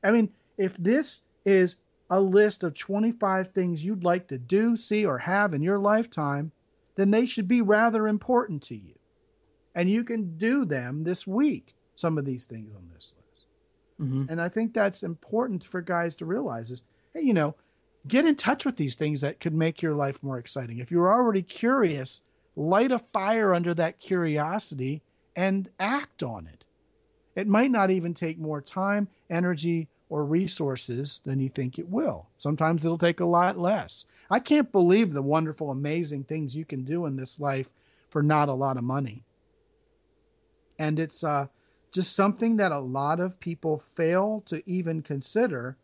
[0.04, 1.76] I mean, if this is
[2.14, 6.52] a list of 25 things you'd like to do, see, or have in your lifetime,
[6.94, 8.94] then they should be rather important to you.
[9.74, 13.46] And you can do them this week, some of these things on this list.
[14.00, 14.26] Mm-hmm.
[14.30, 16.84] And I think that's important for guys to realize is,
[17.16, 17.56] hey, you know,
[18.08, 20.78] get in touch with these things that could make your life more exciting.
[20.78, 22.22] If you're already curious,
[22.56, 25.02] light a fire under that curiosity
[25.36, 26.64] and act on it.
[27.36, 32.28] It might not even take more time, energy, or resources than you think it will.
[32.38, 34.06] Sometimes it'll take a lot less.
[34.30, 37.68] I can't believe the wonderful, amazing things you can do in this life
[38.12, 39.24] for not a lot of money.
[40.78, 41.48] And it's uh,
[41.92, 45.78] just something that a lot of people fail to even consider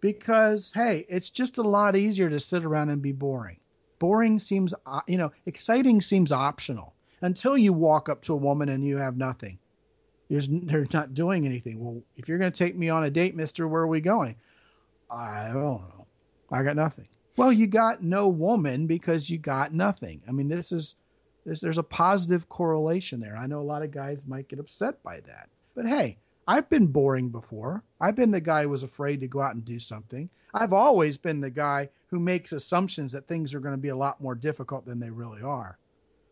[0.00, 3.58] because, hey, it's just a lot easier to sit around and be boring.
[3.98, 8.70] Boring seems, uh, you know, exciting seems optional until you walk up to a woman
[8.70, 9.58] and you have nothing
[10.34, 11.78] there's, they're not doing anything.
[11.78, 14.34] Well, if you're going to take me on a date, mister, where are we going?
[15.08, 16.06] I don't know.
[16.50, 17.06] I got nothing.
[17.36, 20.20] Well, you got no woman because you got nothing.
[20.28, 20.96] I mean, this is,
[21.46, 23.36] this, there's a positive correlation there.
[23.36, 25.48] I know a lot of guys might get upset by that.
[25.76, 26.18] But hey,
[26.48, 27.84] I've been boring before.
[28.00, 30.28] I've been the guy who was afraid to go out and do something.
[30.52, 33.96] I've always been the guy who makes assumptions that things are going to be a
[33.96, 35.78] lot more difficult than they really are.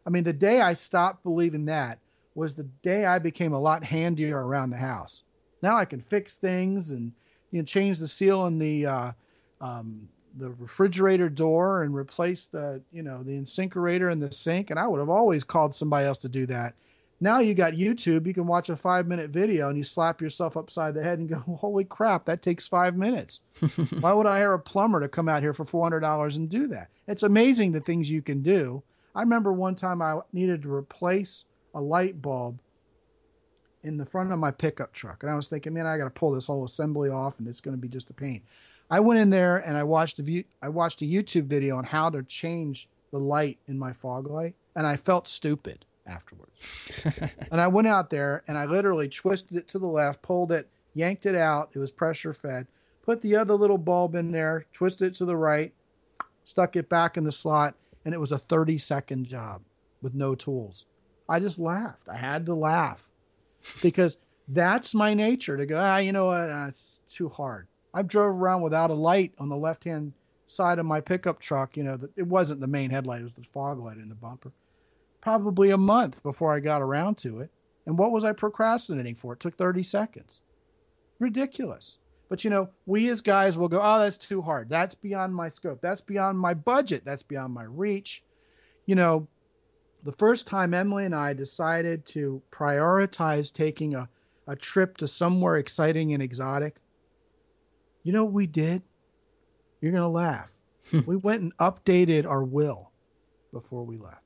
[0.06, 1.98] I mean, the day I stopped believing that
[2.34, 5.24] was the day I became a lot handier around the house.
[5.62, 7.12] Now I can fix things and
[7.50, 9.12] you know change the seal in the uh,
[9.60, 14.78] um, the refrigerator door and replace the you know the InSinkErator in the sink and
[14.78, 16.74] i would have always called somebody else to do that.
[17.20, 20.56] Now you got youtube you can watch a five minute video and you slap yourself
[20.56, 23.40] upside the head and go holy crap that takes five minutes.
[24.00, 26.88] Why would i hire a plumber to come out here for $400 and do that?
[27.06, 28.82] It's amazing the things you can do.
[29.14, 32.58] I remember one time i needed to replace a light bulb
[33.82, 36.10] in the front of my pickup truck and i was thinking man i got to
[36.10, 38.42] pull this whole assembly off and it's going to be just a pain
[38.92, 41.84] I went in there and I watched a view, I watched a YouTube video on
[41.84, 46.52] how to change the light in my fog light, and I felt stupid afterwards.
[47.50, 50.68] and I went out there and I literally twisted it to the left, pulled it,
[50.92, 51.70] yanked it out.
[51.72, 52.66] It was pressure fed.
[53.00, 55.72] Put the other little bulb in there, twisted it to the right,
[56.44, 59.62] stuck it back in the slot, and it was a 30 second job
[60.02, 60.84] with no tools.
[61.32, 62.10] I just laughed.
[62.10, 63.08] I had to laugh
[63.80, 64.18] because
[64.48, 66.50] that's my nature to go, ah, you know what?
[66.50, 67.68] Ah, it's too hard.
[67.94, 70.12] I've drove around without a light on the left hand
[70.44, 71.74] side of my pickup truck.
[71.78, 74.52] You know, it wasn't the main headlight; it was the fog light in the bumper.
[75.22, 77.50] Probably a month before I got around to it.
[77.86, 79.32] And what was I procrastinating for?
[79.32, 80.42] It took 30 seconds.
[81.18, 81.96] Ridiculous.
[82.28, 84.68] But you know, we as guys will go, oh, that's too hard.
[84.68, 85.80] That's beyond my scope.
[85.80, 87.06] That's beyond my budget.
[87.06, 88.22] That's beyond my reach.
[88.84, 89.28] You know,
[90.04, 94.08] the first time Emily and I decided to prioritize taking a,
[94.46, 96.76] a trip to somewhere exciting and exotic,
[98.02, 98.82] you know what we did?
[99.80, 100.48] You're going to laugh.
[100.90, 101.00] Hmm.
[101.06, 102.90] we went and updated our will
[103.52, 104.22] before we left.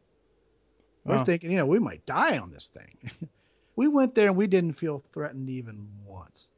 [1.04, 1.18] Wow.
[1.18, 3.28] We're thinking, you know, we might die on this thing.
[3.76, 6.50] we went there and we didn't feel threatened even once.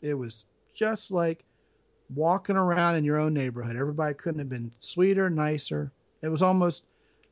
[0.00, 1.44] It was just like
[2.14, 3.76] walking around in your own neighborhood.
[3.76, 5.92] Everybody couldn't have been sweeter, nicer.
[6.22, 6.84] It was almost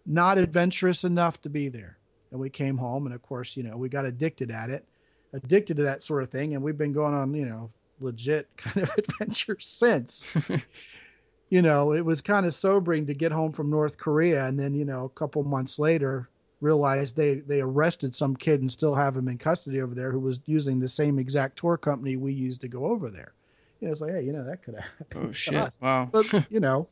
[0.06, 1.98] not adventurous enough to be there.
[2.30, 4.84] And we came home, and of course, you know, we got addicted at it,
[5.32, 6.54] addicted to that sort of thing.
[6.54, 10.24] And we've been going on, you know, legit kind of adventure since.
[11.50, 14.74] you know, it was kind of sobering to get home from North Korea and then,
[14.74, 16.28] you know, a couple months later
[16.60, 20.18] realized they they arrested some kid and still have him in custody over there who
[20.18, 23.34] was using the same exact tour company we used to go over there.
[23.80, 25.28] You know, it's like, hey, you know, that could have oh, happened.
[25.28, 25.76] Oh shit.
[25.80, 26.08] Wow.
[26.10, 26.88] but you know,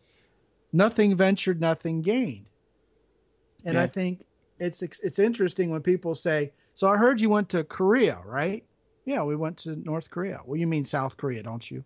[0.73, 2.47] nothing ventured, nothing gained.
[3.65, 3.83] And yeah.
[3.83, 4.25] I think
[4.59, 8.65] it's it's interesting when people say, "So I heard you went to Korea, right?"
[9.05, 10.41] Yeah, we went to North Korea.
[10.45, 11.85] Well, you mean South Korea, don't you?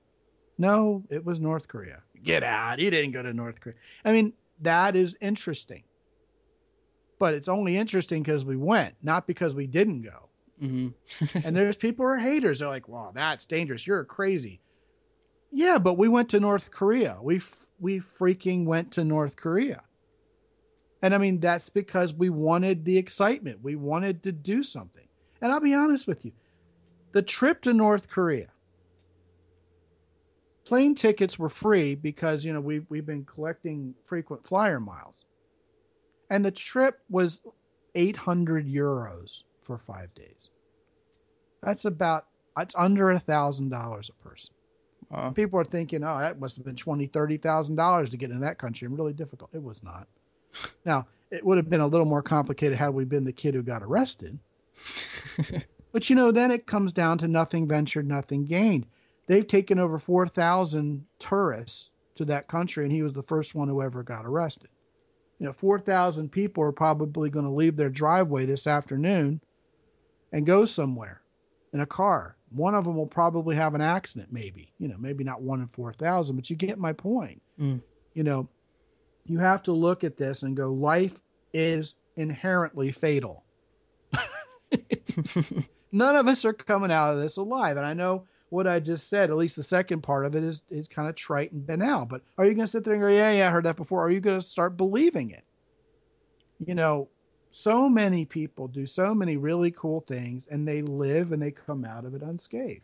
[0.58, 2.02] No, it was North Korea.
[2.22, 2.78] Get out.
[2.78, 3.76] You didn't go to North Korea.
[4.04, 5.84] I mean, that is interesting.
[7.18, 10.28] But it's only interesting because we went, not because we didn't go.
[10.62, 11.38] Mm-hmm.
[11.44, 12.58] and there's people who are haters.
[12.58, 13.86] They're like, "Wow, that's dangerous.
[13.86, 14.60] You're crazy."
[15.50, 17.18] Yeah, but we went to North Korea.
[17.22, 17.40] We
[17.78, 19.82] we freaking went to North Korea.
[21.02, 23.62] And I mean, that's because we wanted the excitement.
[23.62, 25.06] We wanted to do something.
[25.40, 26.32] And I'll be honest with you,
[27.12, 28.48] the trip to North Korea.
[30.64, 35.24] Plane tickets were free because you know we've we've been collecting frequent flyer miles,
[36.28, 37.40] and the trip was
[37.94, 40.50] 800 euros for five days.
[41.62, 42.26] That's about
[42.58, 44.54] it's under a thousand dollars a person.
[45.10, 48.30] Uh, People are thinking, oh, that must have been twenty, thirty thousand dollars to get
[48.30, 48.86] in that country.
[48.86, 49.50] And really difficult.
[49.54, 50.06] It was not.
[50.84, 53.62] Now it would have been a little more complicated had we been the kid who
[53.62, 54.38] got arrested.
[55.92, 58.86] But you know, then it comes down to nothing ventured, nothing gained.
[59.26, 63.82] They've taken over 4,000 tourists to that country, and he was the first one who
[63.82, 64.70] ever got arrested.
[65.38, 69.40] You know, 4,000 people are probably going to leave their driveway this afternoon
[70.32, 71.22] and go somewhere
[71.72, 72.36] in a car.
[72.50, 74.72] One of them will probably have an accident, maybe.
[74.78, 77.40] You know, maybe not one in 4,000, but you get my point.
[77.60, 77.80] Mm.
[78.14, 78.48] You know,
[79.28, 81.20] you have to look at this and go, life
[81.52, 83.44] is inherently fatal.
[85.92, 87.76] none of us are coming out of this alive.
[87.76, 90.62] And I know what I just said, at least the second part of it is
[90.70, 92.06] is kind of trite and banal.
[92.06, 94.04] But are you going to sit there and go, yeah, yeah, I heard that before?
[94.04, 95.44] Are you going to start believing it?
[96.66, 97.08] You know,
[97.50, 101.84] so many people do so many really cool things and they live and they come
[101.84, 102.82] out of it unscathed.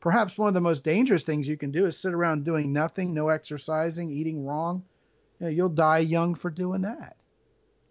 [0.00, 3.12] Perhaps one of the most dangerous things you can do is sit around doing nothing,
[3.12, 4.82] no exercising, eating wrong.
[5.40, 7.16] You know, you'll die young for doing that.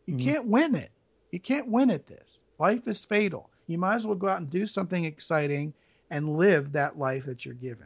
[0.06, 0.30] You mm-hmm.
[0.30, 0.92] can't win it.
[1.32, 2.42] You can't win at this.
[2.58, 5.74] Life is fatal you might as well go out and do something exciting
[6.10, 7.86] and live that life that you're given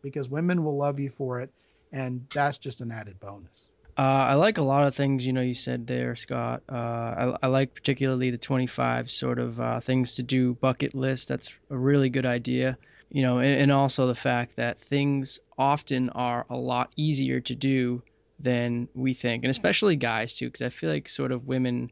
[0.00, 1.50] because women will love you for it.
[1.92, 3.68] And that's just an added bonus.
[3.98, 6.62] Uh, I like a lot of things you know you said there, Scott.
[6.70, 11.28] Uh, I, I, like particularly the 25 sort of uh, things to do bucket list.
[11.28, 12.78] That's a really good idea.
[13.10, 17.54] You know, and, and also the fact that things often are a lot easier to
[17.54, 18.02] do
[18.38, 21.90] than we think, and especially guys too, because I feel like sort of women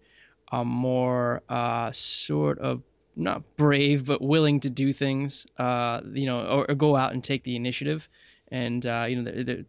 [0.53, 2.83] are more uh, sort of
[3.17, 7.25] not brave, but willing to do things, uh, you know, or, or, go out and
[7.25, 8.09] take the initiative.
[8.53, 9.65] And, uh, you know, they're, they're,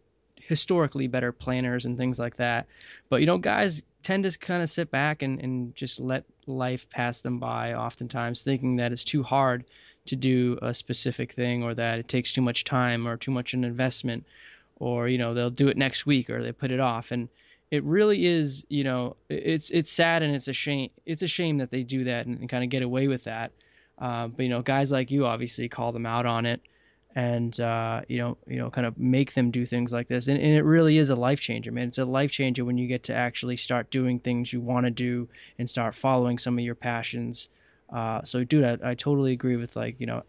[0.48, 2.66] historically better planners and things like that.
[3.10, 6.88] But you know, guys tend to kind of sit back and, and just let life
[6.88, 9.64] pass them by, oftentimes thinking that it's too hard
[10.06, 13.52] to do a specific thing or that it takes too much time or too much
[13.52, 14.24] an investment
[14.78, 17.10] or you know they'll do it next week or they put it off.
[17.10, 17.28] And
[17.70, 21.58] it really is you know it's it's sad and it's a shame it's a shame
[21.58, 23.52] that they do that and, and kind of get away with that.
[23.98, 26.60] Uh, but you know guys like you obviously call them out on it
[27.14, 30.28] and uh, you know you know kind of make them do things like this.
[30.28, 31.88] And, and it really is a life changer man.
[31.88, 34.90] It's a life changer when you get to actually start doing things you want to
[34.90, 37.48] do and start following some of your passions.
[37.90, 40.22] Uh, so, dude, I, I totally agree with like you know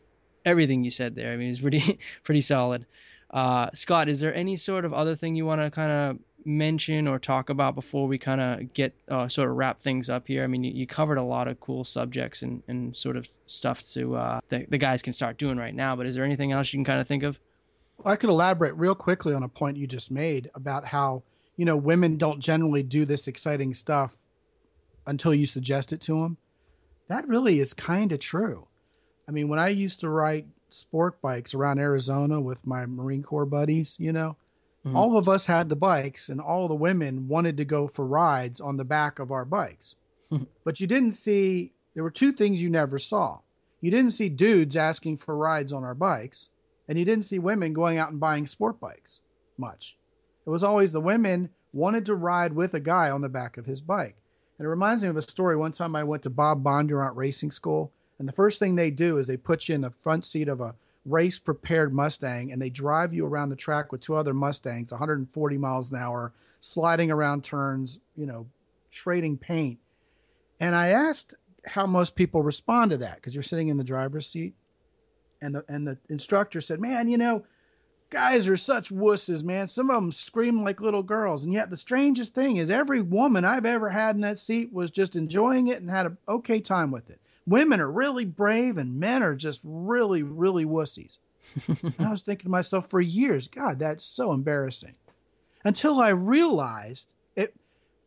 [0.46, 1.32] everything you said there.
[1.32, 2.86] I mean, it's pretty pretty solid.
[3.32, 7.08] Uh, Scott, is there any sort of other thing you want to kind of mention
[7.08, 10.44] or talk about before we kind of get uh, sort of wrap things up here?
[10.44, 13.84] I mean, you, you, covered a lot of cool subjects and, and sort of stuff
[13.94, 15.96] to uh, that the guys can start doing right now.
[15.96, 17.40] But is there anything else you can kind of think of?
[17.98, 21.24] Well, I could elaborate real quickly on a point you just made about how
[21.56, 24.18] you know women don't generally do this exciting stuff
[25.06, 26.38] until you suggest it to them
[27.10, 28.68] that really is kind of true.
[29.28, 33.46] I mean, when I used to ride sport bikes around Arizona with my Marine Corps
[33.46, 34.36] buddies, you know,
[34.86, 34.96] mm-hmm.
[34.96, 38.62] all of us had the bikes and all the women wanted to go for rides
[38.62, 39.96] on the back of our bikes.
[40.64, 43.40] but you didn't see, there were two things you never saw.
[43.82, 46.50] You didn't see dudes asking for rides on our bikes,
[46.88, 49.22] and you didn't see women going out and buying sport bikes
[49.58, 49.98] much.
[50.46, 53.66] It was always the women wanted to ride with a guy on the back of
[53.66, 54.16] his bike.
[54.58, 55.56] And it reminds me of a story.
[55.56, 59.18] One time I went to Bob Bondurant Racing School, and the first thing they do
[59.18, 62.70] is they put you in the front seat of a race prepared Mustang and they
[62.70, 67.44] drive you around the track with two other Mustangs, 140 miles an hour, sliding around
[67.44, 68.46] turns, you know,
[68.92, 69.80] trading paint.
[70.60, 71.34] And I asked
[71.66, 74.54] how most people respond to that because you're sitting in the driver's seat.
[75.42, 77.46] And the, and the instructor said, Man, you know,
[78.10, 79.70] guys are such wusses, man.
[79.70, 81.46] Some of them scream like little girls.
[81.46, 84.92] And yet the strangest thing is every woman I've ever had in that seat was
[84.92, 87.22] just enjoying it and had an okay time with it.
[87.50, 91.18] Women are really brave and men are just really, really wussies.
[91.68, 94.94] and I was thinking to myself for years, God, that's so embarrassing.
[95.66, 97.56] Until I realized it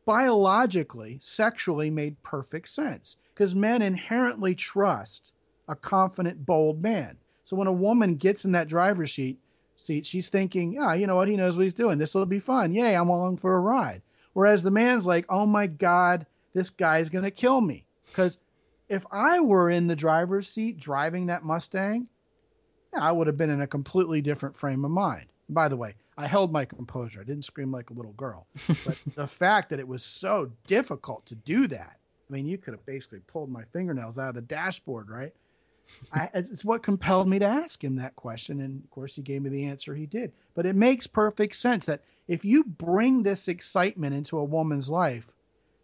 [0.04, 5.32] biologically, sexually made perfect sense because men inherently trust
[5.68, 7.16] a confident, bold man.
[7.44, 9.38] So when a woman gets in that driver's seat,
[9.74, 11.28] seat, she's thinking, ah, you know what?
[11.28, 11.98] He knows what he's doing.
[11.98, 12.72] This will be fun.
[12.72, 14.02] Yay, I'm along for a ride.
[14.34, 17.84] Whereas the man's like, oh my God, this guy's going to kill me.
[18.06, 18.38] Because
[18.92, 22.08] if I were in the driver's seat driving that Mustang,
[22.94, 25.26] I would have been in a completely different frame of mind.
[25.48, 27.22] By the way, I held my composure.
[27.22, 28.46] I didn't scream like a little girl.
[28.84, 31.96] But the fact that it was so difficult to do that,
[32.28, 35.32] I mean, you could have basically pulled my fingernails out of the dashboard, right?
[36.12, 38.60] I, it's what compelled me to ask him that question.
[38.60, 40.32] And of course, he gave me the answer he did.
[40.54, 45.28] But it makes perfect sense that if you bring this excitement into a woman's life,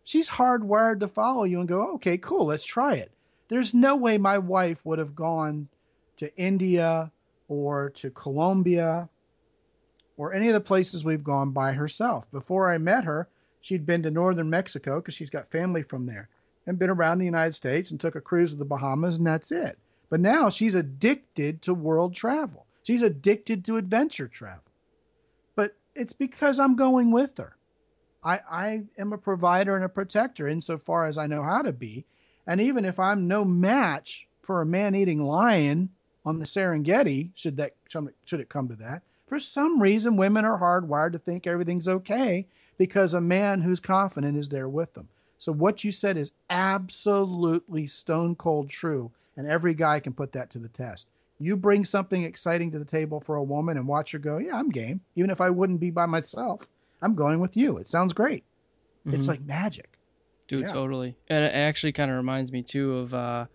[0.09, 3.13] she's hardwired to follow you and go, okay, cool, let's try it.
[3.49, 5.69] There's no way my wife would have gone
[6.17, 7.13] to India
[7.47, 9.11] or to Colombia
[10.17, 12.31] or any of the places we've gone by herself.
[12.31, 13.29] Before I met her,
[13.61, 16.31] she'd been to northern Mexico because she's got family from there
[16.67, 19.53] and been around the United States and took a cruise to the Bahamas, and that's
[19.53, 19.79] it.
[20.09, 22.65] But now she's addicted to world travel.
[22.83, 24.63] She's addicted to adventure travel.
[25.55, 27.58] But it's because I'm going with her.
[28.23, 32.05] I, I am a provider and a protector insofar as I know how to be.
[32.47, 35.91] And even if I'm no match for a man eating lion
[36.25, 37.75] on the Serengeti, should that
[38.25, 42.47] should it come to that, for some reason women are hardwired to think everything's okay
[42.79, 45.09] because a man who's confident is there with them.
[45.37, 50.51] So what you said is absolutely stone cold true and every guy can put that
[50.51, 51.09] to the test.
[51.39, 54.57] You bring something exciting to the table for a woman and watch her go, yeah,
[54.57, 55.01] I'm game.
[55.15, 56.67] Even if I wouldn't be by myself,
[57.01, 57.79] I'm going with you.
[57.79, 58.45] It sounds great.
[59.07, 59.17] Mm-hmm.
[59.17, 59.99] It's like magic.
[60.49, 60.73] Dude, yeah.
[60.73, 61.15] totally.
[61.29, 63.47] And it actually kind of reminds me too of uh,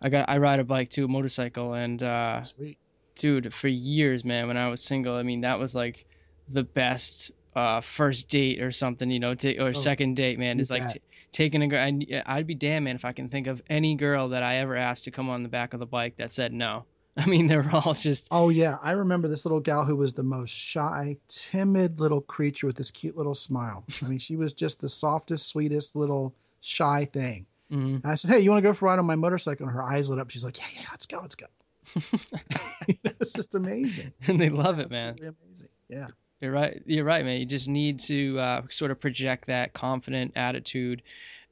[0.00, 2.78] I got I ride a bike too, a motorcycle, and uh, sweet,
[3.16, 3.52] dude.
[3.52, 6.06] For years, man, when I was single, I mean, that was like
[6.48, 10.60] the best uh, first date or something, you know, t- or oh, second date, man.
[10.60, 11.00] Is like t-
[11.32, 11.80] taking a girl.
[11.80, 14.76] I'd, I'd be damn man if I can think of any girl that I ever
[14.76, 16.84] asked to come on the back of the bike that said no.
[17.24, 18.28] I mean, they're all just.
[18.30, 22.66] Oh yeah, I remember this little gal who was the most shy, timid little creature
[22.66, 23.84] with this cute little smile.
[24.02, 27.46] I mean, she was just the softest, sweetest little shy thing.
[27.72, 27.96] Mm-hmm.
[27.96, 29.74] And I said, "Hey, you want to go for a ride on my motorcycle?" And
[29.74, 30.30] her eyes lit up.
[30.30, 31.46] She's like, "Yeah, yeah, let's go, let's go."
[33.02, 34.12] it's just amazing.
[34.28, 35.16] And they love it, man.
[35.18, 35.68] Amazing.
[35.88, 36.08] Yeah.
[36.40, 36.80] You're right.
[36.86, 37.40] You're right, man.
[37.40, 41.02] You just need to uh, sort of project that confident attitude,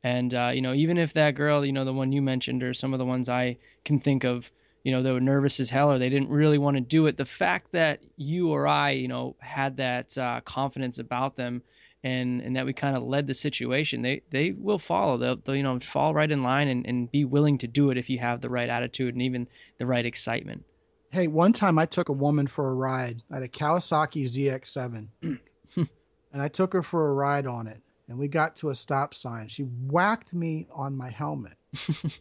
[0.04, 2.72] and uh, you know, even if that girl, you know, the one you mentioned, or
[2.72, 4.48] some of the ones I can think of,
[4.86, 7.16] you know, they were nervous as hell or they didn't really want to do it.
[7.16, 11.60] The fact that you or I, you know, had that uh, confidence about them
[12.04, 15.18] and, and that we kind of led the situation, they, they will follow.
[15.18, 17.98] They'll, they'll, you know, fall right in line and, and be willing to do it
[17.98, 20.64] if you have the right attitude and even the right excitement.
[21.10, 23.24] Hey, one time I took a woman for a ride.
[23.32, 25.08] I had a Kawasaki ZX7
[25.76, 25.88] and
[26.32, 27.82] I took her for a ride on it.
[28.08, 29.48] And we got to a stop sign.
[29.48, 31.54] She whacked me on my helmet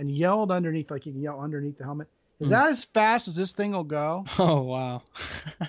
[0.00, 2.08] and yelled underneath, like you can yell underneath the helmet.
[2.40, 2.52] Is Mm.
[2.52, 4.24] that as fast as this thing will go?
[4.38, 5.02] Oh, wow.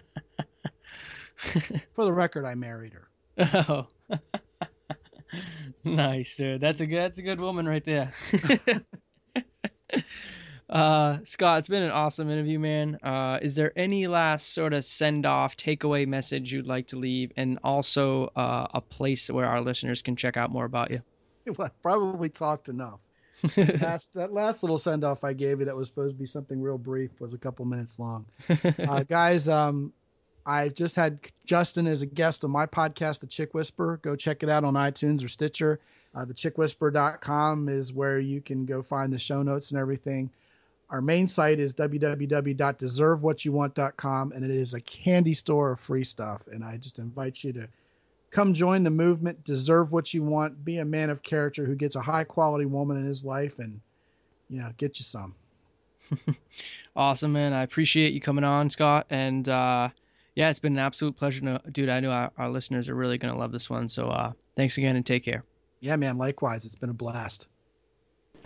[1.93, 3.09] For the record, I married her.
[3.69, 3.87] oh.
[5.83, 6.61] nice, dude.
[6.61, 8.13] That's a good, that's a good woman right there.
[10.69, 12.95] Uh, Scott, it's been an awesome interview, man.
[13.03, 17.33] Uh, is there any last sort of send off, takeaway message you'd like to leave,
[17.35, 21.01] and also uh, a place where our listeners can check out more about you?
[21.57, 23.01] Well, I probably talked enough.
[23.57, 26.61] Last, that last little send off I gave you that was supposed to be something
[26.61, 28.25] real brief was a couple minutes long.
[28.79, 29.91] Uh, guys, um,
[30.45, 33.99] I just had Justin as a guest on my podcast, The Chick Whisper.
[34.01, 35.79] Go check it out on iTunes or Stitcher.
[36.13, 40.29] Uh, thechickwhisper.com is where you can go find the show notes and everything.
[40.89, 46.47] Our main site is www.deservewhatyouwant.com, and it is a candy store of free stuff.
[46.47, 47.69] And I just invite you to
[48.31, 51.95] come join the movement, deserve what you want, be a man of character who gets
[51.95, 53.79] a high quality woman in his life, and
[54.49, 55.35] you know, get you some.
[56.95, 57.53] awesome, man.
[57.53, 59.07] I appreciate you coming on, Scott.
[59.09, 59.89] And uh,
[60.35, 61.41] yeah, it's been an absolute pleasure.
[61.41, 63.89] To, dude, I know our, our listeners are really going to love this one.
[63.89, 65.43] So uh, thanks again and take care.
[65.79, 66.65] Yeah, man, likewise.
[66.65, 67.47] It's been a blast.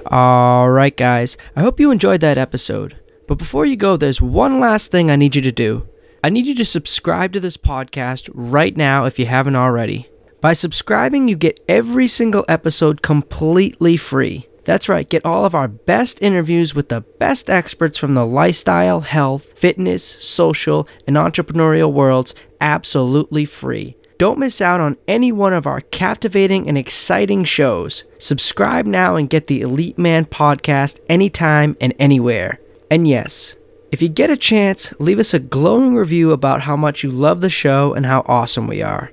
[0.06, 1.38] All right, guys.
[1.56, 3.00] I hope you enjoyed that episode.
[3.28, 5.88] But before you go, there's one last thing I need you to do.
[6.26, 10.10] I need you to subscribe to this podcast right now if you haven't already.
[10.42, 14.48] By subscribing, you get every single episode completely free.
[14.64, 19.02] That's right, get all of our best interviews with the best experts from the lifestyle,
[19.02, 23.96] health, fitness, social, and entrepreneurial worlds absolutely free.
[24.18, 28.04] Don't miss out on any one of our captivating and exciting shows.
[28.18, 32.60] Subscribe now and get the Elite Man podcast anytime and anywhere.
[32.90, 33.56] And yes,
[33.92, 37.42] if you get a chance, leave us a glowing review about how much you love
[37.42, 39.12] the show and how awesome we are.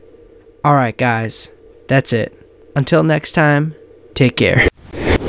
[0.64, 1.50] Alright, guys,
[1.88, 2.32] that's it.
[2.74, 3.74] Until next time,
[4.14, 4.68] take care.